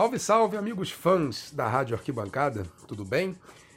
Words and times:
Salve, 0.00 0.18
salve, 0.18 0.56
amigos 0.56 0.90
fãs 0.90 1.50
da 1.52 1.68
Rádio 1.68 1.94
Arquibancada, 1.94 2.64
tudo 2.88 3.04
bem? 3.04 3.36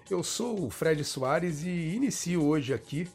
Eu 0.10 0.24
sou 0.24 0.68
o 0.68 0.70
Fred 0.70 1.04
Soares 1.04 1.64
e 1.64 1.68
inicio 1.68 2.42
hoje 2.46 2.74
aqui 2.74 3.10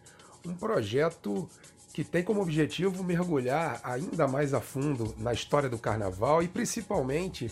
um 0.45 0.55
projeto 0.55 1.49
que 1.95 2.05
tem 2.05 2.23
como 2.23 2.43
objetivo 2.43 3.03
mergulhar 3.03 3.81
ainda 3.83 4.29
mais 4.29 4.53
a 4.53 4.61
fundo 4.61 5.15
na 5.17 5.33
história 5.33 5.71
do 5.71 5.79
carnaval 5.79 6.43
e 6.43 6.49
principalmente 6.49 7.51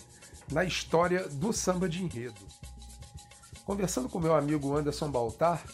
na 0.52 0.62
história 0.62 1.26
do 1.26 1.54
samba 1.54 1.88
de 1.88 2.02
enredo. 2.02 2.46
Conversando 3.64 4.10
com 4.10 4.20
meu 4.20 4.34
amigo 4.34 4.76
Anderson 4.76 5.10
Baltar, 5.10 5.64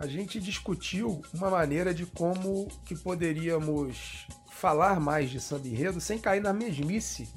a 0.00 0.06
gente 0.08 0.40
discutiu 0.40 1.22
uma 1.32 1.48
maneira 1.48 1.94
de 1.94 2.06
como 2.06 2.66
que 2.84 2.96
poderíamos 2.96 4.26
falar 4.50 4.98
mais 4.98 5.30
de 5.30 5.40
samba 5.40 5.68
enredo 5.68 6.00
sem 6.00 6.18
cair 6.18 6.42
na 6.42 6.52
mesmice 6.52 7.32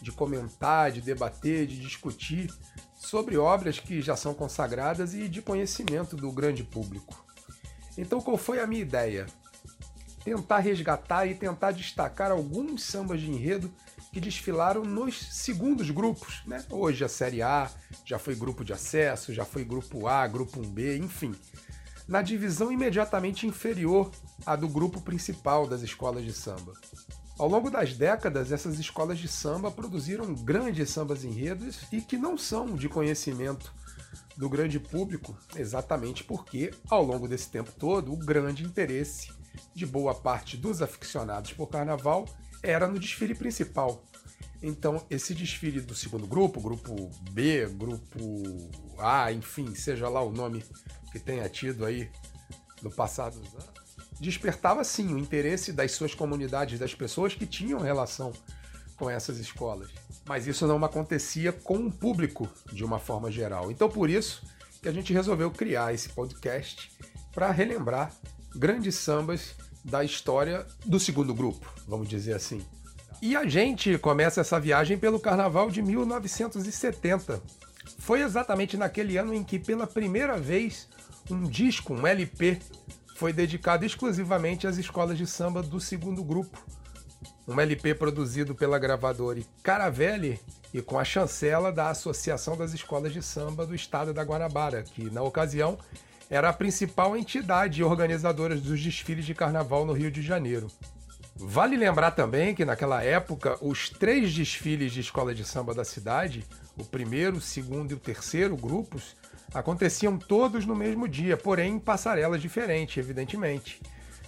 de 0.00 0.12
comentar, 0.12 0.92
de 0.92 1.00
debater, 1.00 1.66
de 1.66 1.78
discutir 1.78 2.52
sobre 2.96 3.36
obras 3.36 3.78
que 3.78 4.00
já 4.00 4.16
são 4.16 4.34
consagradas 4.34 5.14
e 5.14 5.28
de 5.28 5.40
conhecimento 5.40 6.16
do 6.16 6.30
grande 6.32 6.64
público. 6.64 7.24
Então, 7.96 8.20
qual 8.20 8.36
foi 8.36 8.60
a 8.60 8.66
minha 8.66 8.82
ideia? 8.82 9.26
Tentar 10.24 10.58
resgatar 10.58 11.26
e 11.26 11.34
tentar 11.34 11.70
destacar 11.70 12.30
alguns 12.30 12.82
sambas 12.82 13.20
de 13.20 13.30
enredo 13.30 13.72
que 14.12 14.20
desfilaram 14.20 14.82
nos 14.82 15.18
segundos 15.18 15.90
grupos. 15.90 16.42
Né? 16.46 16.64
Hoje 16.70 17.04
a 17.04 17.08
Série 17.08 17.42
A 17.42 17.70
já 18.04 18.18
foi 18.18 18.34
grupo 18.34 18.64
de 18.64 18.72
acesso, 18.72 19.32
já 19.32 19.44
foi 19.44 19.64
grupo 19.64 20.06
A, 20.06 20.26
grupo 20.26 20.60
1B, 20.60 20.98
enfim. 20.98 21.34
Na 22.08 22.22
divisão 22.22 22.72
imediatamente 22.72 23.46
inferior 23.46 24.10
à 24.44 24.56
do 24.56 24.68
grupo 24.68 25.00
principal 25.00 25.66
das 25.66 25.82
escolas 25.82 26.24
de 26.24 26.32
samba. 26.32 26.72
Ao 27.38 27.46
longo 27.46 27.70
das 27.70 27.94
décadas, 27.94 28.50
essas 28.50 28.78
escolas 28.78 29.18
de 29.18 29.28
samba 29.28 29.70
produziram 29.70 30.34
grandes 30.34 30.88
sambas 30.88 31.22
enredos 31.22 31.80
e 31.92 32.00
que 32.00 32.16
não 32.16 32.38
são 32.38 32.74
de 32.74 32.88
conhecimento 32.88 33.74
do 34.38 34.48
grande 34.48 34.80
público, 34.80 35.36
exatamente 35.54 36.24
porque, 36.24 36.72
ao 36.88 37.02
longo 37.02 37.28
desse 37.28 37.50
tempo 37.50 37.70
todo, 37.72 38.10
o 38.10 38.16
grande 38.16 38.64
interesse 38.64 39.30
de 39.74 39.84
boa 39.84 40.14
parte 40.14 40.56
dos 40.56 40.80
aficionados 40.80 41.52
por 41.52 41.66
carnaval 41.66 42.26
era 42.62 42.88
no 42.88 42.98
desfile 42.98 43.34
principal. 43.34 44.02
Então, 44.62 45.04
esse 45.10 45.34
desfile 45.34 45.82
do 45.82 45.94
segundo 45.94 46.26
grupo, 46.26 46.58
grupo 46.58 47.10
B, 47.32 47.66
grupo 47.66 48.18
A, 48.98 49.30
enfim, 49.30 49.74
seja 49.74 50.08
lá 50.08 50.22
o 50.22 50.32
nome 50.32 50.64
que 51.12 51.20
tenha 51.20 51.46
tido 51.50 51.84
aí 51.84 52.10
no 52.82 52.90
passado 52.90 53.38
dos 53.38 53.54
anos, 53.54 53.75
despertava 54.20 54.82
sim 54.84 55.14
o 55.14 55.18
interesse 55.18 55.72
das 55.72 55.92
suas 55.92 56.14
comunidades, 56.14 56.78
das 56.78 56.94
pessoas 56.94 57.34
que 57.34 57.46
tinham 57.46 57.80
relação 57.80 58.32
com 58.96 59.10
essas 59.10 59.38
escolas. 59.38 59.90
Mas 60.26 60.46
isso 60.46 60.66
não 60.66 60.82
acontecia 60.84 61.52
com 61.52 61.76
o 61.86 61.92
público 61.92 62.48
de 62.72 62.84
uma 62.84 62.98
forma 62.98 63.30
geral. 63.30 63.70
Então 63.70 63.88
por 63.88 64.08
isso 64.08 64.42
que 64.80 64.88
a 64.88 64.92
gente 64.92 65.12
resolveu 65.12 65.50
criar 65.50 65.92
esse 65.92 66.08
podcast 66.10 66.90
para 67.32 67.50
relembrar 67.50 68.12
grandes 68.54 68.94
sambas 68.94 69.54
da 69.84 70.02
história 70.02 70.66
do 70.84 70.98
segundo 70.98 71.34
grupo, 71.34 71.72
vamos 71.86 72.08
dizer 72.08 72.34
assim. 72.34 72.64
E 73.22 73.36
a 73.36 73.46
gente 73.46 73.96
começa 73.98 74.40
essa 74.40 74.60
viagem 74.60 74.98
pelo 74.98 75.20
Carnaval 75.20 75.70
de 75.70 75.80
1970. 75.80 77.42
Foi 77.98 78.20
exatamente 78.20 78.76
naquele 78.76 79.16
ano 79.16 79.32
em 79.32 79.42
que, 79.42 79.58
pela 79.58 79.86
primeira 79.86 80.36
vez, 80.38 80.88
um 81.30 81.44
disco, 81.44 81.94
um 81.94 82.06
LP, 82.06 82.58
foi 83.16 83.32
dedicado 83.32 83.84
exclusivamente 83.84 84.66
às 84.66 84.76
escolas 84.76 85.16
de 85.16 85.26
samba 85.26 85.62
do 85.62 85.80
segundo 85.80 86.22
grupo. 86.22 86.62
Um 87.48 87.58
LP 87.58 87.94
produzido 87.94 88.54
pela 88.54 88.78
gravadora 88.78 89.40
Caravelli 89.62 90.38
e 90.74 90.82
com 90.82 90.98
a 90.98 91.04
chancela 91.04 91.72
da 91.72 91.88
Associação 91.88 92.56
das 92.58 92.74
Escolas 92.74 93.14
de 93.14 93.22
Samba 93.22 93.64
do 93.64 93.74
Estado 93.74 94.12
da 94.12 94.22
Guanabara, 94.22 94.82
que 94.82 95.10
na 95.10 95.22
ocasião 95.22 95.78
era 96.28 96.50
a 96.50 96.52
principal 96.52 97.16
entidade 97.16 97.82
organizadora 97.82 98.54
dos 98.54 98.82
desfiles 98.82 99.24
de 99.24 99.34
carnaval 99.34 99.86
no 99.86 99.94
Rio 99.94 100.10
de 100.10 100.20
Janeiro. 100.20 100.68
Vale 101.36 101.76
lembrar 101.76 102.10
também 102.10 102.54
que 102.54 102.64
naquela 102.64 103.02
época 103.02 103.56
os 103.62 103.88
três 103.88 104.34
desfiles 104.34 104.92
de 104.92 105.00
escola 105.00 105.34
de 105.34 105.44
samba 105.44 105.72
da 105.72 105.84
cidade, 105.84 106.44
o 106.76 106.84
primeiro, 106.84 107.36
o 107.36 107.40
segundo 107.40 107.92
e 107.92 107.94
o 107.94 107.98
terceiro 107.98 108.56
grupos, 108.56 109.16
aconteciam 109.58 110.18
todos 110.18 110.66
no 110.66 110.76
mesmo 110.76 111.08
dia, 111.08 111.36
porém 111.36 111.74
em 111.74 111.78
passarelas 111.78 112.42
diferentes, 112.42 112.98
evidentemente. 112.98 113.80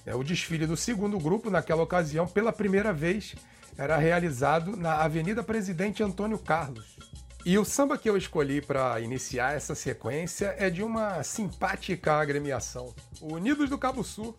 É, 0.06 0.14
o 0.14 0.24
desfile 0.24 0.66
do 0.66 0.76
segundo 0.76 1.18
grupo, 1.18 1.50
naquela 1.50 1.82
ocasião, 1.82 2.26
pela 2.26 2.52
primeira 2.52 2.92
vez, 2.92 3.34
era 3.76 3.98
realizado 3.98 4.74
na 4.76 4.94
Avenida 4.94 5.42
Presidente 5.42 6.02
Antônio 6.02 6.38
Carlos. 6.38 6.96
E 7.44 7.58
o 7.58 7.64
samba 7.64 7.98
que 7.98 8.08
eu 8.08 8.16
escolhi 8.16 8.60
para 8.60 9.00
iniciar 9.00 9.54
essa 9.54 9.74
sequência 9.74 10.54
é 10.58 10.70
de 10.70 10.82
uma 10.82 11.22
simpática 11.22 12.14
agremiação, 12.14 12.94
Unidos 13.20 13.68
do 13.68 13.78
Cabo 13.78 14.02
Sul. 14.02 14.36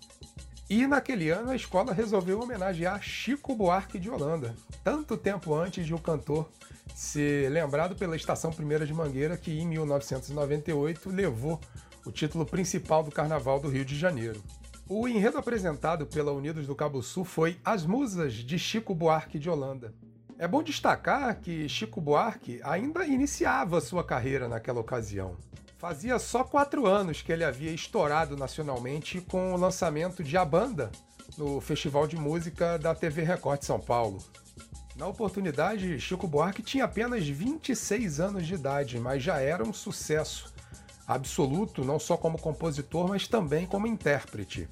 E 0.69 0.85
naquele 0.85 1.29
ano 1.29 1.51
a 1.51 1.55
escola 1.55 1.93
resolveu 1.93 2.41
homenagear 2.41 3.01
Chico 3.01 3.55
Buarque 3.55 3.97
de 3.97 4.09
Holanda, 4.09 4.55
tanto 4.83 5.17
tempo 5.17 5.55
antes 5.55 5.85
de 5.85 5.93
o 5.93 5.99
cantor 5.99 6.49
ser 6.95 7.49
lembrado 7.49 7.95
pela 7.95 8.15
Estação 8.15 8.51
Primeira 8.51 8.85
de 8.85 8.93
Mangueira, 8.93 9.37
que 9.37 9.59
em 9.59 9.67
1998 9.67 11.09
levou 11.09 11.59
o 12.05 12.11
título 12.11 12.45
principal 12.45 13.03
do 13.03 13.11
Carnaval 13.11 13.59
do 13.59 13.69
Rio 13.69 13.85
de 13.85 13.97
Janeiro. 13.97 14.41
O 14.87 15.07
enredo 15.07 15.37
apresentado 15.37 16.07
pela 16.07 16.31
Unidos 16.31 16.65
do 16.65 16.75
Cabo 16.75 17.03
Sul 17.03 17.23
foi 17.23 17.59
As 17.63 17.85
Musas 17.85 18.33
de 18.33 18.57
Chico 18.57 18.95
Buarque 18.95 19.37
de 19.37 19.49
Holanda. 19.49 19.93
É 20.37 20.47
bom 20.47 20.63
destacar 20.63 21.39
que 21.39 21.69
Chico 21.69 22.01
Buarque 22.01 22.59
ainda 22.63 23.05
iniciava 23.05 23.81
sua 23.81 24.03
carreira 24.03 24.47
naquela 24.47 24.79
ocasião. 24.79 25.35
Fazia 25.77 26.17
só 26.17 26.43
quatro 26.43 26.87
anos 26.87 27.21
que 27.21 27.31
ele 27.31 27.43
havia 27.43 27.71
estourado 27.71 28.35
nacionalmente 28.35 29.21
com 29.21 29.53
o 29.53 29.57
lançamento 29.57 30.23
de 30.23 30.35
A 30.35 30.43
Banda 30.43 30.91
no 31.37 31.61
Festival 31.61 32.07
de 32.07 32.17
Música 32.17 32.77
da 32.77 32.95
TV 32.95 33.21
Record 33.23 33.59
de 33.59 33.65
São 33.65 33.79
Paulo. 33.79 34.17
Na 34.99 35.07
oportunidade, 35.07 35.97
Chico 35.97 36.27
Buarque 36.27 36.61
tinha 36.61 36.83
apenas 36.83 37.25
26 37.25 38.19
anos 38.19 38.45
de 38.45 38.55
idade, 38.55 38.99
mas 38.99 39.23
já 39.23 39.39
era 39.39 39.63
um 39.63 39.71
sucesso 39.71 40.53
absoluto, 41.07 41.85
não 41.85 41.97
só 41.97 42.17
como 42.17 42.37
compositor, 42.37 43.07
mas 43.07 43.25
também 43.25 43.65
como 43.65 43.87
intérprete. 43.87 44.67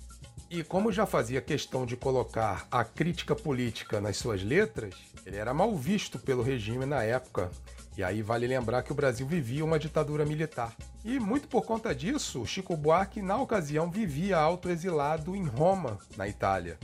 E 0.50 0.66
como 0.66 0.92
já 0.92 1.06
fazia 1.06 1.40
questão 1.40 1.86
de 1.86 1.96
colocar 1.96 2.68
a 2.70 2.84
crítica 2.84 3.34
política 3.38 4.02
nas 4.02 4.18
suas 4.18 4.44
letras, 4.44 4.96
ele 5.26 5.38
era 5.38 5.54
mal 5.54 5.74
visto 5.78 6.20
pelo 6.20 6.44
regime 6.44 6.86
na 6.86 7.02
época. 7.04 7.50
E 7.96 8.04
aí 8.04 8.22
vale 8.22 8.48
lembrar 8.48 8.84
que 8.84 8.92
o 8.92 8.96
Brasil 8.96 9.26
vivia 9.26 9.64
uma 9.64 9.80
ditadura 9.80 10.26
militar. 10.26 10.76
E 11.06 11.22
muito 11.22 11.48
por 11.48 11.64
conta 11.64 11.96
disso, 11.96 12.46
Chico 12.46 12.76
Buarque, 12.76 13.22
na 13.22 13.38
ocasião, 13.38 13.90
vivia 13.90 14.38
autoexilado 14.38 15.38
em 15.38 15.46
Roma, 15.46 15.98
na 16.18 16.28
Itália. 16.28 16.78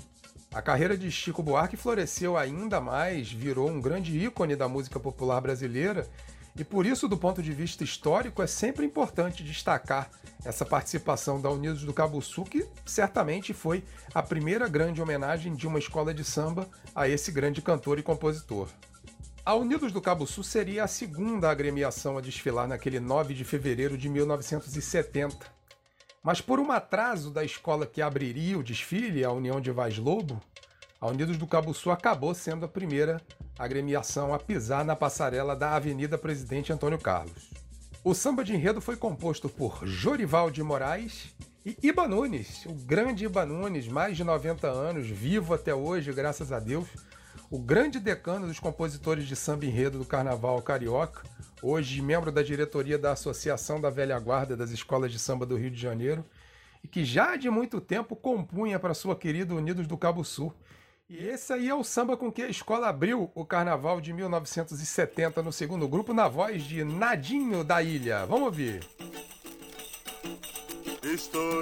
A 0.54 0.62
carreira 0.62 0.96
de 0.96 1.10
Chico 1.10 1.42
Buarque 1.42 1.76
floresceu 1.76 2.38
ainda 2.38 2.80
mais, 2.80 3.32
virou 3.32 3.68
um 3.68 3.82
grande 3.82 4.16
ícone 4.16 4.56
da 4.56 4.68
música 4.68 5.00
popular 5.00 5.42
brasileira, 5.42 6.08
e 6.56 6.64
por 6.64 6.86
isso, 6.86 7.08
do 7.08 7.18
ponto 7.18 7.42
de 7.42 7.52
vista 7.52 7.84
histórico, 7.84 8.40
é 8.40 8.46
sempre 8.46 8.86
importante 8.86 9.44
destacar 9.44 10.12
essa 10.46 10.64
participação 10.64 11.42
da 11.42 11.50
Unidos 11.50 11.84
do 11.84 11.92
Cabo 11.92 12.22
Sul, 12.22 12.46
que 12.46 12.68
certamente 12.86 13.52
foi 13.52 13.84
a 14.14 14.22
primeira 14.22 14.68
grande 14.68 15.02
homenagem 15.02 15.56
de 15.56 15.66
uma 15.66 15.80
escola 15.80 16.14
de 16.14 16.24
samba 16.24 16.70
a 16.94 17.10
esse 17.10 17.32
grande 17.32 17.60
cantor 17.60 17.98
e 17.98 18.04
compositor. 18.04 18.68
A 19.44 19.56
Unidos 19.56 19.92
do 19.92 20.00
Cabo 20.00 20.28
Sul 20.28 20.44
seria 20.44 20.84
a 20.84 20.88
segunda 20.88 21.50
agremiação 21.50 22.16
a 22.16 22.22
desfilar 22.22 22.68
naquele 22.68 23.00
9 23.00 23.34
de 23.34 23.44
fevereiro 23.44 23.98
de 23.98 24.08
1970 24.08 25.53
mas 26.24 26.40
por 26.40 26.58
um 26.60 26.72
atraso 26.72 27.30
da 27.30 27.44
escola 27.44 27.86
que 27.86 28.02
abriria 28.02 28.58
o 28.58 28.64
desfile, 28.64 29.26
a 29.26 29.32
União 29.32 29.60
de 29.60 29.70
Vaz 29.72 29.98
Lobo, 29.98 30.42
a 31.00 31.08
Unidos 31.08 31.38
do 31.38 31.46
Cabo 31.46 31.74
Sul 31.74 31.92
acabou 31.92 32.34
sendo 32.34 32.64
a 32.64 32.70
primeira 32.70 33.22
agremiação 33.60 34.34
a 34.34 34.40
pisar 34.40 34.86
na 34.86 34.96
passarela 34.96 35.54
da 35.54 35.76
Avenida 35.76 36.18
Presidente 36.18 36.72
Antônio 36.72 36.98
Carlos. 36.98 37.52
O 38.06 38.14
samba 38.14 38.42
de 38.42 38.54
enredo 38.54 38.80
foi 38.80 38.96
composto 38.96 39.50
por 39.50 39.86
Jorival 39.86 40.50
de 40.50 40.64
Moraes 40.64 41.36
e 41.66 41.78
Iba 41.84 42.08
Nunes, 42.08 42.66
o 42.66 42.74
grande 42.74 43.26
Iba 43.26 43.46
Nunes, 43.46 43.88
mais 43.88 44.16
de 44.16 44.24
90 44.24 44.68
anos, 44.68 45.08
vivo 45.08 45.54
até 45.54 45.76
hoje, 45.76 46.14
graças 46.14 46.54
a 46.54 46.60
Deus, 46.60 46.88
o 47.54 47.60
grande 47.60 48.00
decano 48.00 48.48
dos 48.48 48.60
compositores 48.60 49.28
de 49.28 49.36
samba 49.36 49.68
enredo 49.68 50.00
do 50.00 50.06
Carnaval 50.06 50.60
Carioca, 50.64 51.22
hoje 51.62 52.02
membro 52.02 52.32
da 52.32 52.42
diretoria 52.42 52.98
da 52.98 53.12
Associação 53.12 53.80
da 53.80 53.92
Velha 53.92 54.18
Guarda 54.18 54.58
das 54.58 54.72
Escolas 54.72 55.12
de 55.12 55.20
Samba 55.20 55.46
do 55.46 55.56
Rio 55.56 55.70
de 55.70 55.80
Janeiro, 55.80 56.26
e 56.84 56.88
que 56.88 57.06
já 57.06 57.36
de 57.36 57.52
muito 57.52 57.80
tempo 57.80 58.16
compunha 58.16 58.80
para 58.80 58.96
sua 58.96 59.16
querida 59.16 59.54
Unidos 59.54 59.86
do 59.86 59.96
Cabo 59.96 60.24
Sul. 60.24 60.52
E 61.08 61.16
esse 61.16 61.54
aí 61.54 61.70
é 61.70 61.76
o 61.76 61.84
samba 61.84 62.18
com 62.18 62.32
que 62.32 62.42
a 62.42 62.50
escola 62.50 62.90
abriu 62.90 63.30
o 63.36 63.46
carnaval 63.46 64.02
de 64.02 64.12
1970 64.14 65.44
no 65.44 65.54
segundo 65.54 65.88
grupo, 65.88 66.12
na 66.12 66.28
voz 66.28 66.64
de 66.64 66.84
Nadinho 66.84 67.64
da 67.64 67.84
Ilha. 67.84 68.26
Vamos 68.26 68.46
ouvir. 68.46 68.80
Historiando 71.04 71.54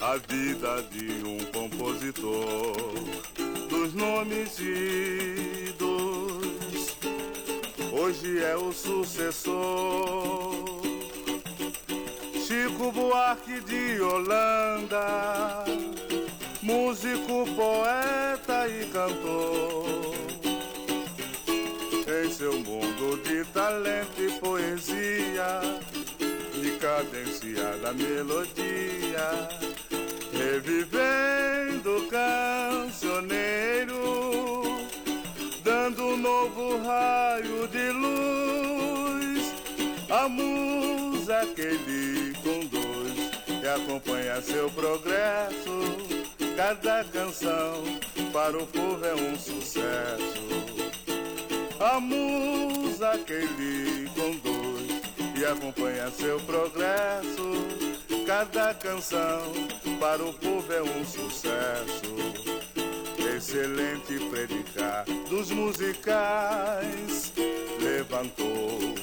a 0.00 0.16
vida 0.16 0.82
de 0.90 1.26
um 1.26 1.38
compositor 1.98 2.76
dos 3.68 3.92
nomes 3.94 4.58
idos 4.60 5.78
hoje 7.92 8.42
é 8.42 8.56
o 8.56 8.72
sucessor. 8.72 10.64
Chico 12.46 12.92
Buarque 12.92 13.60
de 13.60 14.00
Holanda, 14.00 15.64
músico, 16.62 17.44
poeta 17.56 18.68
e 18.68 18.86
cantor. 18.86 20.14
Em 22.06 22.30
seu 22.30 22.58
mundo 22.60 23.20
de 23.22 23.44
talento 23.52 24.22
e 24.22 24.30
poesia, 24.38 25.60
e 26.54 26.70
cadenciada 26.78 27.92
melodia, 27.92 29.48
revivendo 30.48 32.08
cancioneiro 32.08 33.98
dando 35.62 36.06
um 36.06 36.16
novo 36.16 36.82
raio 36.82 37.68
de 37.68 37.90
luz. 37.90 39.52
A 40.08 40.26
musa 40.26 41.46
que 41.54 41.60
ele 41.60 42.32
conduz 42.42 43.12
e 43.62 43.68
acompanha 43.68 44.40
seu 44.40 44.70
progresso. 44.70 45.98
Cada 46.56 47.04
canção 47.04 47.84
para 48.32 48.56
o 48.56 48.66
povo 48.66 49.04
é 49.04 49.14
um 49.14 49.38
sucesso. 49.38 50.48
A 51.78 52.00
musa 52.00 53.18
que 53.18 53.34
ele 53.34 54.08
conduz 54.14 55.02
e 55.38 55.44
acompanha 55.44 56.10
seu 56.10 56.40
progresso. 56.40 57.97
Cada 58.28 58.74
canção 58.74 59.54
para 59.98 60.22
o 60.22 60.34
povo 60.34 60.70
é 60.70 60.82
um 60.82 61.02
sucesso 61.02 62.14
excelente 63.34 64.18
predicar 64.28 65.06
dos 65.30 65.50
musicais 65.50 67.32
levantou 67.80 68.94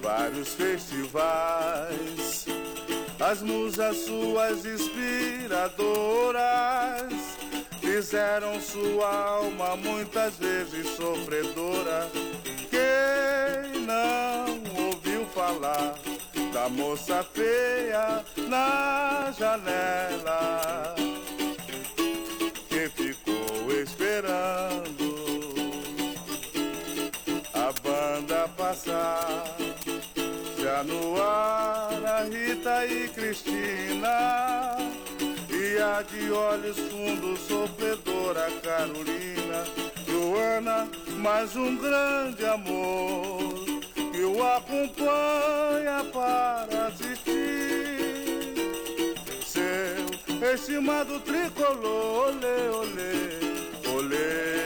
vários 0.00 0.54
festivais. 0.54 2.46
As 3.18 3.42
musas 3.42 3.96
suas 3.96 4.64
inspiradoras 4.64 5.82
fizeram 7.80 8.60
sua 8.60 9.12
alma 9.12 9.74
muitas 9.74 10.36
vezes 10.36 10.86
sofredora. 10.90 12.08
Quem 12.70 13.80
não 13.80 14.62
ouviu 14.86 15.26
falar 15.34 15.96
da 16.68 16.70
moça 16.70 17.24
feia 17.34 18.24
na 18.48 19.32
janela? 19.38 20.94
esperando 23.82 25.24
a 27.54 27.72
banda 27.82 28.48
passar. 28.56 29.44
Já 30.60 30.82
no 30.84 31.20
ar 31.20 32.04
a 32.04 32.22
Rita 32.24 32.86
e 32.86 33.08
Cristina 33.08 34.76
e 35.50 35.78
a 35.80 36.02
de 36.02 36.30
olhos 36.30 36.78
fundos 36.78 37.40
sofredora 37.40 38.50
Carolina. 38.62 39.64
Joana, 40.06 40.88
mais 41.18 41.54
um 41.56 41.76
grande 41.76 42.44
amor 42.46 43.54
que 43.64 43.67
acompanha 44.42 46.04
para 46.12 46.86
assistir. 46.86 47.34
Seu 49.44 50.52
estimado 50.52 51.20
tricolor, 51.20 52.28
olê, 52.28 52.68
olê 52.70 53.48
olê, 53.98 54.57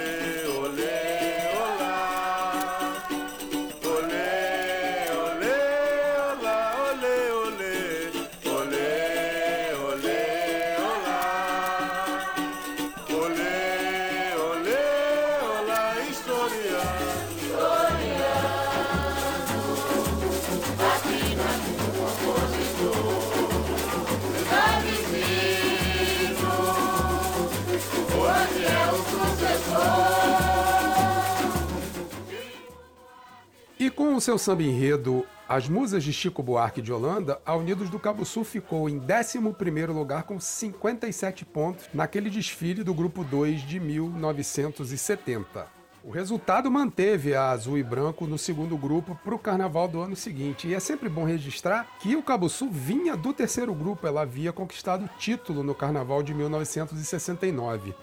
com 34.02 34.16
o 34.16 34.20
seu 34.20 34.36
samba 34.36 34.64
enredo 34.64 35.24
As 35.48 35.68
Musas 35.68 36.02
de 36.02 36.12
Chico 36.12 36.42
Buarque 36.42 36.82
de 36.82 36.92
Holanda, 36.92 37.40
a 37.46 37.54
Unidos 37.54 37.88
do 37.88 38.00
Cabo 38.00 38.24
Sul 38.24 38.42
ficou 38.42 38.88
em 38.88 38.98
11º 38.98 39.92
lugar 39.92 40.24
com 40.24 40.40
57 40.40 41.44
pontos 41.44 41.88
naquele 41.94 42.28
desfile 42.28 42.82
do 42.82 42.92
Grupo 42.92 43.22
2 43.22 43.60
de 43.60 43.78
1970. 43.78 45.68
O 46.02 46.10
resultado 46.10 46.68
manteve 46.68 47.32
a 47.36 47.50
Azul 47.50 47.78
e 47.78 47.82
Branco 47.84 48.26
no 48.26 48.36
segundo 48.36 48.76
grupo 48.76 49.16
para 49.22 49.36
o 49.36 49.38
carnaval 49.38 49.86
do 49.86 50.00
ano 50.00 50.16
seguinte. 50.16 50.66
E 50.66 50.74
é 50.74 50.80
sempre 50.80 51.08
bom 51.08 51.24
registrar 51.24 51.86
que 52.00 52.16
o 52.16 52.24
Cabo 52.24 52.48
Sul 52.48 52.72
vinha 52.72 53.16
do 53.16 53.32
terceiro 53.32 53.72
grupo, 53.72 54.04
ela 54.04 54.22
havia 54.22 54.52
conquistado 54.52 55.04
o 55.04 55.10
título 55.16 55.62
no 55.62 55.76
carnaval 55.76 56.24
de 56.24 56.34
1969. 56.34 57.94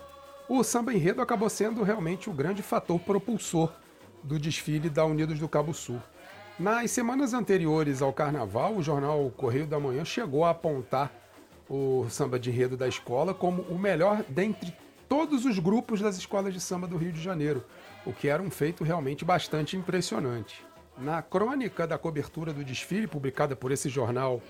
O 0.48 0.64
samba 0.64 0.94
enredo 0.94 1.22
acabou 1.22 1.50
sendo 1.50 1.84
realmente 1.84 2.30
o 2.30 2.34
grande 2.34 2.64
fator 2.64 2.98
propulsor 3.02 3.70
do 4.24 4.40
desfile 4.40 4.90
da 4.90 5.06
Unidos 5.06 5.40
do 5.40 5.48
Cabo 5.48 5.74
Sul. 5.74 6.02
Nas 6.60 6.92
semanas 6.92 7.34
anteriores 7.34 8.02
ao 8.02 8.12
carnaval, 8.12 8.76
o 8.76 8.84
jornal 8.84 9.32
Correio 9.38 9.66
da 9.66 9.80
Manhã 9.80 10.04
chegou 10.04 10.44
a 10.44 10.50
apontar 10.50 11.12
o 11.70 12.06
samba 12.10 12.40
de 12.40 12.50
enredo 12.50 12.76
da 12.76 12.88
escola 12.88 13.34
como 13.34 13.62
o 13.64 13.78
melhor 13.78 14.24
dentre 14.28 14.76
todos 15.08 15.46
os 15.46 15.58
grupos 15.58 16.02
das 16.02 16.18
escolas 16.18 16.54
de 16.54 16.60
samba 16.60 16.88
do 16.88 16.98
Rio 16.98 17.12
de 17.12 17.22
Janeiro, 17.22 17.64
o 18.06 18.12
que 18.12 18.28
era 18.28 18.42
um 18.42 18.52
feito 18.52 18.84
realmente 18.84 19.24
bastante 19.24 19.78
impressionante. 19.78 20.64
Na 20.98 21.22
crônica 21.22 21.88
da 21.88 21.98
cobertura 21.98 22.52
do 22.52 22.64
desfile, 22.64 23.08
publicada 23.08 23.56
por 23.56 23.72
esse 23.72 23.88
jornal 23.88 24.42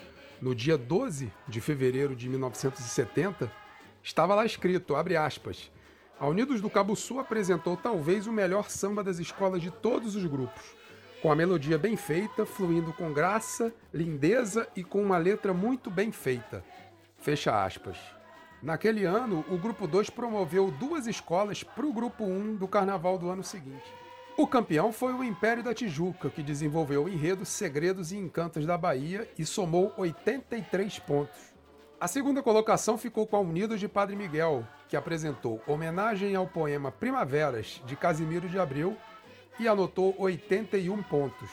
no 0.41 0.55
dia 0.55 0.77
12 0.77 1.31
de 1.47 1.61
fevereiro 1.61 2.15
de 2.15 2.27
1970, 2.27 3.51
estava 4.01 4.33
lá 4.33 4.45
escrito, 4.45 4.95
abre 4.95 5.15
aspas, 5.15 5.69
a 6.19 6.27
Unidos 6.27 6.59
do 6.59 6.69
Cabo 6.69 6.97
Sul 6.97 7.19
apresentou 7.19 7.77
talvez 7.77 8.27
o 8.27 8.33
melhor 8.33 8.69
samba 8.69 9.01
das 9.01 9.19
escolas 9.19 9.61
de 9.61 9.71
todos 9.71 10.17
os 10.17 10.25
grupos, 10.25 10.75
com 11.21 11.31
a 11.31 11.35
melodia 11.35 11.77
bem 11.77 11.95
feita, 11.95 12.45
fluindo 12.45 12.91
com 12.91 13.13
graça, 13.13 13.73
lindeza 13.93 14.67
e 14.75 14.83
com 14.83 15.01
uma 15.01 15.17
letra 15.17 15.53
muito 15.53 15.89
bem 15.89 16.11
feita. 16.11 16.63
Fecha 17.19 17.63
aspas. 17.63 17.97
Naquele 18.61 19.05
ano, 19.05 19.45
o 19.49 19.57
Grupo 19.57 19.87
2 19.87 20.09
promoveu 20.09 20.69
duas 20.69 21.07
escolas 21.07 21.63
para 21.63 21.85
o 21.85 21.93
Grupo 21.93 22.25
1 22.25 22.57
do 22.57 22.67
Carnaval 22.67 23.17
do 23.17 23.29
ano 23.29 23.43
seguinte. 23.43 23.93
O 24.37 24.45
campeão 24.45 24.91
foi 24.91 25.13
o 25.13 25.23
Império 25.23 25.63
da 25.63 25.73
Tijuca, 25.73 26.29
que 26.29 26.43
desenvolveu 26.43 27.05
o 27.05 27.09
enredo 27.09 27.45
Segredos 27.45 28.11
e 28.11 28.17
Encantos 28.17 28.65
da 28.65 28.77
Bahia 28.77 29.29
e 29.37 29.45
somou 29.45 29.93
83 29.97 30.99
pontos. 30.99 31.39
A 32.01 32.07
segunda 32.07 32.41
colocação 32.41 32.97
ficou 32.97 33.27
com 33.27 33.35
a 33.35 33.41
Unidos 33.41 33.77
de 33.77 33.89
Padre 33.89 34.15
Miguel, 34.15 34.65
que 34.87 34.95
apresentou 34.95 35.61
homenagem 35.67 36.33
ao 36.33 36.47
poema 36.47 36.93
Primaveras, 36.93 37.81
de 37.85 37.97
Casimiro 37.97 38.47
de 38.47 38.57
Abreu, 38.57 38.95
e 39.59 39.67
anotou 39.67 40.15
81 40.17 41.03
pontos. 41.03 41.49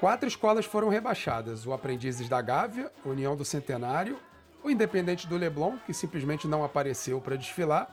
Quatro 0.00 0.26
escolas 0.26 0.64
foram 0.64 0.88
rebaixadas: 0.88 1.66
o 1.66 1.74
Aprendizes 1.74 2.26
da 2.26 2.40
Gávea, 2.40 2.90
União 3.04 3.36
do 3.36 3.44
Centenário, 3.44 4.18
o 4.64 4.70
Independente 4.70 5.26
do 5.26 5.36
Leblon, 5.36 5.76
que 5.84 5.92
simplesmente 5.92 6.48
não 6.48 6.64
apareceu 6.64 7.20
para 7.20 7.36
desfilar, 7.36 7.86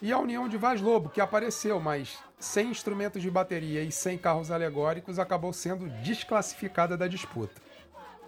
e 0.00 0.10
a 0.10 0.18
União 0.18 0.48
de 0.48 0.56
Vaz 0.56 0.80
Lobo, 0.80 1.10
que 1.10 1.20
apareceu, 1.20 1.78
mas 1.78 2.18
sem 2.38 2.70
instrumentos 2.70 3.20
de 3.20 3.30
bateria 3.30 3.82
e 3.82 3.92
sem 3.92 4.16
carros 4.16 4.50
alegóricos, 4.50 5.18
acabou 5.18 5.52
sendo 5.52 5.90
desclassificada 6.02 6.96
da 6.96 7.06
disputa. 7.06 7.60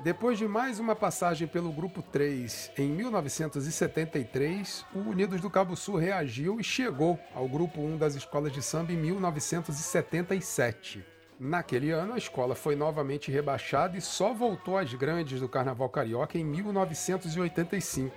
Depois 0.03 0.37
de 0.37 0.49
mais 0.49 0.81
uma 0.81 0.97
passagem 0.97 1.47
pelo 1.47 1.71
Grupo 1.71 2.03
3 2.03 2.73
em 2.77 2.89
1973, 2.89 4.85
o 4.93 4.99
Unidos 4.99 5.41
do 5.41 5.49
Cabo 5.49 5.77
Sul 5.77 5.95
reagiu 5.95 6.59
e 6.59 6.65
chegou 6.65 7.21
ao 7.33 7.47
Grupo 7.47 7.81
1 7.81 7.99
das 7.99 8.17
escolas 8.17 8.53
de 8.53 8.61
samba 8.61 8.93
em 8.93 8.97
1977. 8.97 11.05
Naquele 11.39 11.93
ano, 11.93 12.15
a 12.15 12.19
escola 12.19 12.57
foi 12.57 12.75
novamente 12.75 13.31
rebaixada 13.31 13.97
e 13.97 14.01
só 14.01 14.35
voltou 14.35 14.77
às 14.77 14.93
grandes 14.93 15.39
do 15.39 15.49
Carnaval 15.49 15.89
Carioca 15.89 16.37
em 16.37 16.43
1985. 16.43 18.13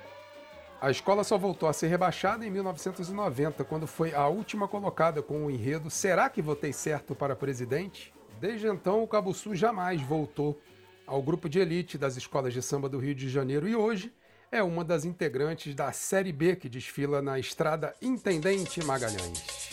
A 0.81 0.89
escola 0.89 1.23
só 1.23 1.37
voltou 1.37 1.69
a 1.69 1.73
ser 1.73 1.85
rebaixada 1.85 2.43
em 2.43 2.49
1990, 2.49 3.63
quando 3.63 3.85
foi 3.85 4.11
a 4.11 4.27
última 4.27 4.67
colocada 4.67 5.21
com 5.21 5.45
o 5.45 5.51
enredo 5.51 5.91
Será 5.91 6.31
que 6.31 6.41
votei 6.41 6.73
certo 6.73 7.13
para 7.13 7.35
presidente? 7.35 8.11
Desde 8.41 8.67
então, 8.67 9.03
o 9.03 9.07
Cabo 9.07 9.35
Sul 9.35 9.53
jamais 9.53 10.01
voltou 10.01 10.59
ao 11.07 11.21
grupo 11.21 11.47
de 11.47 11.59
elite 11.59 11.97
das 11.97 12.17
escolas 12.17 12.53
de 12.53 12.61
samba 12.61 12.89
do 12.89 12.99
Rio 12.99 13.15
de 13.15 13.29
Janeiro 13.29 13.67
e 13.67 13.75
hoje 13.75 14.13
é 14.51 14.63
uma 14.63 14.83
das 14.83 15.05
integrantes 15.05 15.75
da 15.75 15.91
Série 15.91 16.31
B 16.31 16.55
que 16.55 16.69
desfila 16.69 17.21
na 17.21 17.39
estrada 17.39 17.93
Intendente 18.01 18.83
Magalhães. 18.83 19.65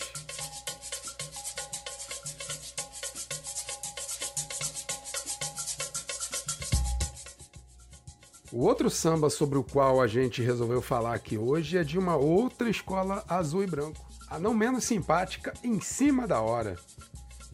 O 8.51 8.65
outro 8.65 8.87
samba 8.87 9.31
sobre 9.31 9.57
o 9.57 9.63
qual 9.63 9.99
a 9.99 10.05
gente 10.05 10.43
resolveu 10.43 10.79
falar 10.79 11.15
aqui 11.15 11.37
hoje 11.39 11.77
é 11.77 11.83
de 11.83 11.97
uma 11.97 12.15
outra 12.15 12.69
escola 12.69 13.23
azul 13.27 13.63
e 13.63 13.67
branco, 13.67 14.05
a 14.29 14.37
não 14.37 14.53
menos 14.53 14.83
simpática 14.83 15.53
Em 15.63 15.81
Cima 15.81 16.27
da 16.27 16.39
Hora, 16.39 16.77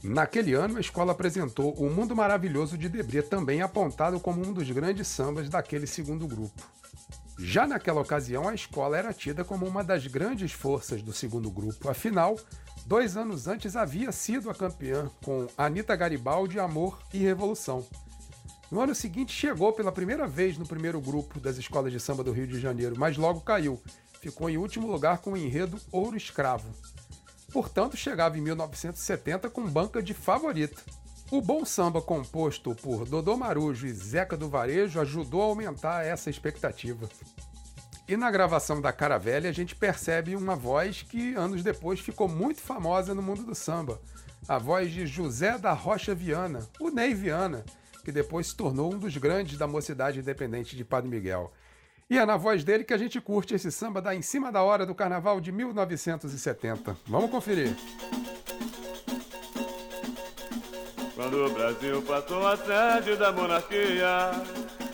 Naquele 0.04 0.54
ano, 0.54 0.78
a 0.78 0.82
escola 0.82 1.12
apresentou 1.12 1.74
O 1.74 1.90
Mundo 1.90 2.16
Maravilhoso 2.16 2.78
de 2.78 2.88
Debré, 2.88 3.22
também 3.22 3.62
apontado 3.62 4.20
como 4.20 4.42
um 4.46 4.54
dos 4.54 4.70
grandes 4.72 5.08
sambas 5.08 5.50
daquele 5.50 5.86
segundo 5.86 6.26
grupo. 6.26 6.64
Já 7.38 7.68
naquela 7.68 8.02
ocasião, 8.02 8.48
a 8.48 8.54
escola 8.54 8.98
era 8.98 9.14
tida 9.14 9.44
como 9.44 9.66
uma 9.66 9.84
das 9.84 10.08
grandes 10.08 10.52
forças 10.52 11.02
do 11.02 11.14
segundo 11.14 11.50
grupo, 11.50 11.90
afinal, 11.90 12.38
dois 12.86 13.18
anos 13.18 13.48
antes 13.48 13.76
havia 13.76 14.12
sido 14.12 14.50
a 14.50 14.56
campeã 14.56 15.10
com 15.24 15.48
Anita 15.58 15.96
Garibaldi, 15.96 16.60
Amor 16.60 17.00
e 17.14 17.18
Revolução. 17.18 17.86
No 18.72 18.82
ano 18.82 18.94
seguinte, 18.94 19.34
chegou 19.34 19.74
pela 19.74 19.92
primeira 19.92 20.28
vez 20.28 20.58
no 20.58 20.68
primeiro 20.68 21.02
grupo 21.02 21.40
das 21.40 21.58
escolas 21.58 21.92
de 21.92 22.00
samba 22.00 22.24
do 22.24 22.32
Rio 22.32 22.46
de 22.46 22.60
Janeiro, 22.60 22.96
mas 22.98 23.18
logo 23.18 23.42
caiu. 23.42 23.82
Ficou 24.22 24.50
em 24.50 24.58
último 24.58 24.86
lugar 24.86 25.20
com 25.20 25.32
o 25.32 25.38
enredo 25.38 25.80
Ouro 25.92 26.16
Escravo. 26.16 26.70
Portanto, 27.52 27.98
chegava 27.98 28.38
em 28.38 28.42
1970 28.42 29.50
com 29.50 29.68
banca 29.68 30.02
de 30.02 30.14
favorita. 30.14 30.82
O 31.32 31.42
bom 31.42 31.64
samba 31.64 32.02
composto 32.02 32.74
por 32.76 33.06
Dodô 33.06 33.38
Marujo 33.38 33.86
e 33.86 33.94
Zeca 33.94 34.36
do 34.36 34.50
Varejo 34.50 35.00
ajudou 35.00 35.44
a 35.44 35.46
aumentar 35.46 36.04
essa 36.04 36.30
expectativa. 36.30 37.08
E 38.08 38.18
na 38.18 38.32
gravação 38.32 38.82
da 38.82 38.92
Cara 38.92 39.20
Velha 39.20 39.50
a 39.50 39.54
gente 39.54 39.76
percebe 39.76 40.36
uma 40.36 40.56
voz 40.56 41.04
que 41.04 41.36
anos 41.36 41.62
depois 41.62 42.00
ficou 42.00 42.28
muito 42.28 42.60
famosa 42.60 43.14
no 43.14 43.22
mundo 43.22 43.44
do 43.44 43.54
samba. 43.54 44.02
A 44.48 44.58
voz 44.58 44.92
de 44.92 45.06
José 45.06 45.60
da 45.60 45.74
Rocha 45.74 46.16
Viana, 46.16 46.68
o 46.80 46.90
Ney 46.90 47.14
Viana, 47.14 47.64
que 48.04 48.12
depois 48.12 48.48
se 48.48 48.56
tornou 48.56 48.92
um 48.92 48.98
dos 48.98 49.16
grandes 49.18 49.60
da 49.60 49.68
mocidade 49.68 50.20
independente 50.20 50.76
de 50.76 50.84
Padre 50.84 51.08
Miguel. 51.08 51.54
E 52.10 52.18
é 52.18 52.26
na 52.26 52.38
voz 52.38 52.64
dele 52.64 52.84
que 52.84 52.94
a 52.94 52.98
gente 52.98 53.22
curte 53.22 53.54
esse 53.54 53.72
samba 53.72 54.02
da 54.02 54.16
Em 54.16 54.22
Cima 54.24 54.52
da 54.52 54.64
Hora 54.64 54.84
do 54.84 54.96
Carnaval 54.96 55.40
de 55.40 55.52
1970. 55.52 56.98
Vamos 57.06 57.30
conferir. 57.30 57.76
Quando 61.14 61.46
o 61.46 61.50
Brasil 61.52 62.02
passou 62.02 62.48
a 62.48 62.58
sede 62.58 63.16
da 63.16 63.32
monarquia, 63.32 64.32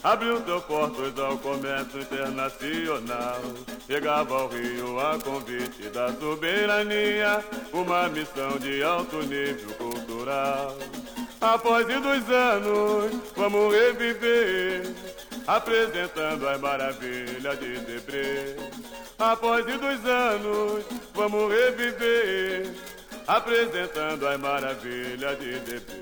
abriu 0.03 0.43
seus 0.43 0.65
portos 0.65 1.17
ao 1.17 1.38
comércio 1.38 2.01
internacional. 2.01 3.39
Chegava 3.88 4.36
ao 4.36 4.50
Rio 4.50 5.00
a 5.00 5.17
convite 5.17 5.88
da 5.89 6.12
soberania, 6.15 7.41
uma 7.72 8.10
missão 8.10 8.57
de 8.60 8.84
alto 8.84 9.19
nível 9.19 9.74
cultural. 9.75 10.75
Após 11.39 11.86
dois 11.86 12.29
anos, 12.29 13.22
vamos 13.38 13.74
reviver, 13.74 15.04
apresentando 15.47 16.47
as 16.47 16.59
maravilhas 16.59 17.59
de 17.59 17.79
Debré. 17.79 18.55
Após 19.17 19.65
dois 19.65 20.05
anos, 20.05 20.85
vamos 21.13 21.51
reviver, 21.53 22.73
apresentando 23.27 24.27
as 24.27 24.39
maravilhas 24.39 25.39
de 25.39 25.59
Debré. 25.59 25.95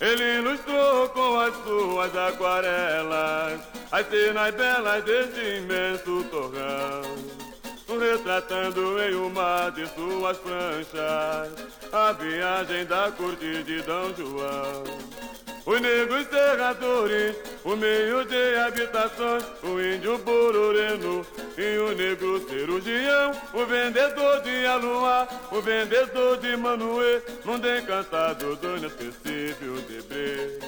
Ele 0.00 0.38
ilustrou 0.38 1.08
com 1.08 1.40
as 1.40 1.54
suas 1.64 2.16
aquarelas 2.16 3.60
as 3.90 4.06
cenas 4.08 4.54
belas 4.54 5.02
desse 5.04 5.58
imenso 5.58 6.24
torrão 6.30 7.38
retratando 7.96 9.02
em 9.02 9.14
uma 9.14 9.70
de 9.70 9.86
suas 9.88 10.36
pranchas 10.38 11.52
a 11.92 12.12
viagem 12.12 12.84
da 12.84 13.10
corte 13.12 13.62
de 13.62 13.80
Dom 13.82 14.12
João. 14.14 14.84
Os 15.68 15.82
negros 15.82 16.26
serradores, 16.28 17.36
o 17.62 17.76
meio 17.76 18.24
de 18.24 18.56
habitações, 18.56 19.44
o 19.62 19.78
índio 19.78 20.16
bororeno 20.16 21.26
e 21.58 21.76
o 21.76 21.94
negro 21.94 22.40
cirurgião, 22.48 23.32
o 23.52 23.66
vendedor 23.66 24.40
de 24.40 24.64
aluá, 24.64 25.28
o 25.52 25.60
vendedor 25.60 26.38
de 26.38 26.56
manuê, 26.56 27.20
num 27.44 27.58
decantado 27.58 28.56
do 28.56 28.78
inesquecível 28.78 29.74
debré. 29.86 30.58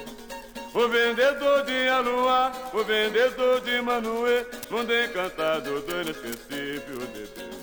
O 0.74 0.86
vendedor 0.86 1.64
de 1.64 1.88
aluá, 1.88 2.52
o 2.74 2.84
vendedor 2.84 3.62
de 3.62 3.80
manuê, 3.80 4.44
mundo 4.70 4.92
encantado 4.92 5.80
do 5.80 6.00
inesquecível 6.02 6.98
de 7.14 7.24
Deus. 7.24 7.60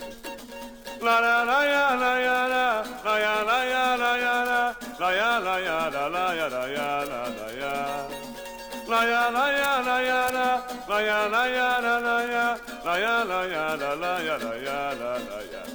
La 1.02 1.22
la 1.22 1.44
la 1.44 1.64
ya 1.64 1.96
la 1.96 2.20
ya 2.20 2.48
la, 2.48 2.84
la 3.06 3.20
ya 3.20 3.44
la 3.44 3.64
ya 3.64 3.96
la 3.96 4.07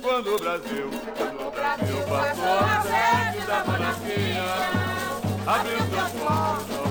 Quando 0.03 0.35
o 0.35 0.39
Brasil, 0.39 0.91
quando 1.17 1.47
o 1.47 1.51
Brasil 1.51 1.97
passou 2.09 2.59
a 2.59 2.83
sede 2.83 3.47
da 3.47 3.65
monarquia, 3.65 4.43
abriu 5.47 5.79
seus 5.79 6.13
portos 6.21 6.83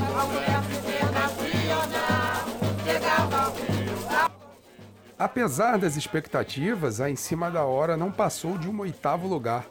Apesar 5.22 5.78
das 5.78 5.96
expectativas, 5.98 7.00
a 7.00 7.08
Em 7.08 7.16
Cima 7.16 7.52
da 7.52 7.64
Hora 7.64 7.96
não 7.96 8.12
passou 8.12 8.58
de 8.58 8.68
um 8.68 8.80
oitavo 8.80 9.28
lugar, 9.28 9.66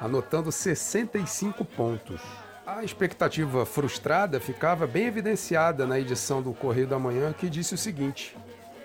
anotando 0.00 0.50
65 0.50 1.64
pontos. 1.64 2.20
A 2.66 2.82
expectativa 2.82 3.64
frustrada 3.64 4.40
ficava 4.40 4.86
bem 4.86 5.06
evidenciada 5.06 5.86
na 5.86 5.98
edição 5.98 6.42
do 6.42 6.52
Correio 6.52 6.86
da 6.86 6.98
Manhã, 6.98 7.32
que 7.32 7.48
disse 7.48 7.74
o 7.74 7.78
seguinte: 7.78 8.36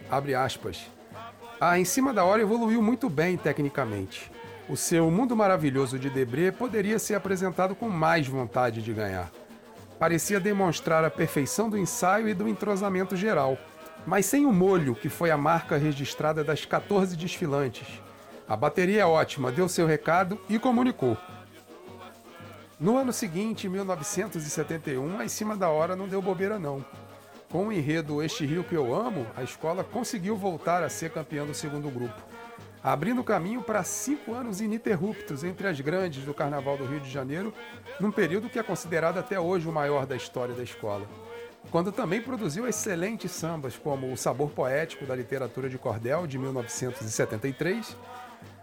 abre 0.09 0.35
aspas. 0.35 0.87
A 1.59 1.79
Em 1.79 1.85
Cima 1.85 2.13
da 2.13 2.23
Hora 2.23 2.41
evoluiu 2.41 2.81
muito 2.81 3.09
bem 3.09 3.37
tecnicamente. 3.37 4.31
O 4.69 4.77
seu 4.77 5.09
Mundo 5.11 5.35
Maravilhoso 5.35 5.99
de 5.99 6.09
Debré 6.09 6.51
poderia 6.51 6.97
ser 6.97 7.15
apresentado 7.15 7.75
com 7.75 7.89
mais 7.89 8.27
vontade 8.27 8.81
de 8.81 8.93
ganhar 8.93 9.31
parecia 10.01 10.39
demonstrar 10.39 11.05
a 11.05 11.11
perfeição 11.11 11.69
do 11.69 11.77
ensaio 11.77 12.27
e 12.27 12.33
do 12.33 12.47
entrosamento 12.47 13.15
geral, 13.15 13.55
mas 14.03 14.25
sem 14.25 14.47
o 14.47 14.51
molho 14.51 14.95
que 14.95 15.09
foi 15.09 15.29
a 15.29 15.37
marca 15.37 15.77
registrada 15.77 16.43
das 16.43 16.65
14 16.65 17.15
desfilantes. 17.15 17.87
A 18.47 18.55
bateria 18.55 19.01
é 19.01 19.05
ótima, 19.05 19.51
deu 19.51 19.69
seu 19.69 19.87
recado 19.87 20.39
e 20.49 20.59
comunicou. 20.59 21.17
No 22.79 22.97
ano 22.97 23.13
seguinte, 23.13 23.69
1971, 23.69 25.19
a 25.19 25.25
Em 25.25 25.29
Cima 25.29 25.55
da 25.55 25.69
Hora 25.69 25.95
não 25.95 26.07
deu 26.07 26.21
bobeira 26.21 26.57
não. 26.57 26.83
Com 27.49 27.67
o 27.67 27.71
enredo 27.71 28.23
Este 28.23 28.45
Rio 28.45 28.63
Que 28.63 28.75
Eu 28.75 28.93
Amo, 28.95 29.27
a 29.35 29.43
escola 29.43 29.83
conseguiu 29.83 30.35
voltar 30.35 30.83
a 30.83 30.89
ser 30.89 31.11
campeã 31.11 31.45
do 31.45 31.53
segundo 31.53 31.89
grupo 31.89 32.21
abrindo 32.83 33.23
caminho 33.23 33.61
para 33.61 33.83
cinco 33.83 34.33
anos 34.33 34.59
ininterruptos 34.59 35.43
entre 35.43 35.67
as 35.67 35.79
grandes 35.79 36.23
do 36.25 36.33
Carnaval 36.33 36.77
do 36.77 36.85
Rio 36.85 36.99
de 36.99 37.09
Janeiro, 37.09 37.53
num 37.99 38.11
período 38.11 38.49
que 38.49 38.57
é 38.57 38.63
considerado 38.63 39.19
até 39.19 39.39
hoje 39.39 39.67
o 39.67 39.71
maior 39.71 40.05
da 40.05 40.15
história 40.15 40.55
da 40.55 40.63
escola. 40.63 41.05
Quando 41.69 41.91
também 41.91 42.21
produziu 42.21 42.67
excelentes 42.67 43.31
sambas 43.31 43.77
como 43.77 44.11
O 44.11 44.17
Sabor 44.17 44.49
Poético 44.49 45.05
da 45.05 45.15
Literatura 45.15 45.69
de 45.69 45.77
Cordel, 45.77 46.25
de 46.25 46.39
1973, 46.39 47.95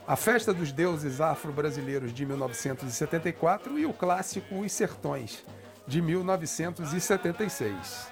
A 0.08 0.16
Festa 0.16 0.52
dos 0.54 0.72
Deuses 0.72 1.20
Afro-Brasileiros, 1.20 2.14
de 2.14 2.24
1974 2.24 3.78
e 3.78 3.84
o 3.84 3.92
clássico 3.92 4.60
Os 4.60 4.72
Sertões, 4.72 5.44
de 5.86 6.00
1976. 6.00 8.10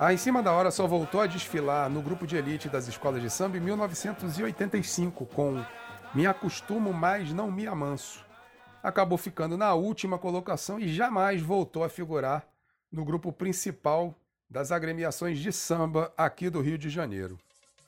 A 0.00 0.10
Em 0.10 0.16
Cima 0.16 0.42
da 0.42 0.52
Hora 0.52 0.70
só 0.70 0.86
voltou 0.86 1.20
a 1.20 1.26
desfilar 1.26 1.90
no 1.90 2.00
grupo 2.00 2.26
de 2.26 2.34
elite 2.34 2.66
das 2.66 2.88
escolas 2.88 3.20
de 3.20 3.28
samba 3.28 3.58
em 3.58 3.60
1985 3.60 5.26
com 5.26 5.62
Me 6.14 6.26
Acostumo, 6.26 6.94
Mas 6.94 7.30
Não 7.34 7.50
Me 7.50 7.66
Amanso. 7.66 8.24
Acabou 8.82 9.18
ficando 9.18 9.58
na 9.58 9.74
última 9.74 10.18
colocação 10.18 10.80
e 10.80 10.88
jamais 10.88 11.42
voltou 11.42 11.84
a 11.84 11.90
figurar 11.90 12.48
no 12.90 13.04
grupo 13.04 13.30
principal 13.30 14.14
das 14.48 14.72
agremiações 14.72 15.38
de 15.38 15.52
samba 15.52 16.10
aqui 16.16 16.48
do 16.48 16.62
Rio 16.62 16.78
de 16.78 16.88
Janeiro. 16.88 17.38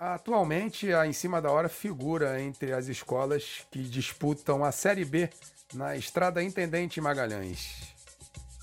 Atualmente, 0.01 0.95
a 0.95 1.07
Em 1.07 1.13
Cima 1.13 1.43
da 1.43 1.51
Hora 1.51 1.69
figura 1.69 2.41
entre 2.41 2.73
as 2.73 2.89
escolas 2.89 3.67
que 3.71 3.83
disputam 3.83 4.65
a 4.65 4.73
Série 4.73 5.05
B 5.05 5.29
na 5.75 5.95
Estrada 5.95 6.43
Intendente 6.43 7.03
Magalhães. 7.03 7.93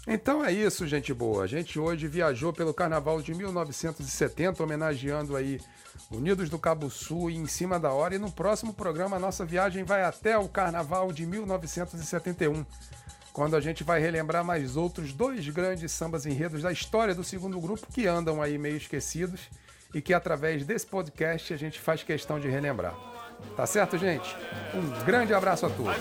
Então 0.07 0.43
é 0.43 0.51
isso, 0.51 0.87
gente 0.87 1.13
boa. 1.13 1.43
A 1.43 1.47
gente 1.47 1.77
hoje 1.77 2.07
viajou 2.07 2.51
pelo 2.51 2.73
Carnaval 2.73 3.21
de 3.21 3.35
1970, 3.35 4.63
homenageando 4.63 5.35
aí 5.35 5.61
Unidos 6.09 6.49
do 6.49 6.57
Cabo 6.57 6.89
Sul 6.89 7.29
e 7.29 7.35
em 7.35 7.45
cima 7.45 7.79
da 7.79 7.91
hora. 7.91 8.15
E 8.15 8.17
no 8.17 8.31
próximo 8.31 8.73
programa 8.73 9.17
a 9.17 9.19
nossa 9.19 9.45
viagem 9.45 9.83
vai 9.83 10.03
até 10.03 10.39
o 10.39 10.49
Carnaval 10.49 11.13
de 11.13 11.27
1971, 11.27 12.65
quando 13.31 13.55
a 13.55 13.61
gente 13.61 13.83
vai 13.83 13.99
relembrar 13.99 14.43
mais 14.43 14.75
outros 14.75 15.13
dois 15.13 15.47
grandes 15.49 15.91
sambas 15.91 16.25
enredos 16.25 16.63
da 16.63 16.71
história 16.71 17.13
do 17.13 17.23
segundo 17.23 17.61
grupo 17.61 17.85
que 17.93 18.07
andam 18.07 18.41
aí 18.41 18.57
meio 18.57 18.77
esquecidos 18.77 19.41
e 19.97 20.01
que 20.01 20.13
através 20.13 20.63
desse 20.63 20.85
podcast 20.85 21.51
a 21.51 21.57
gente 21.57 21.79
faz 21.79 22.03
questão 22.03 22.39
de 22.39 22.47
relembrar. 22.47 22.93
Tá 23.55 23.65
certo, 23.65 23.97
gente? 23.97 24.37
Um 24.71 25.03
grande 25.03 25.33
abraço 25.33 25.65
a 25.65 25.69
todos. 25.71 25.95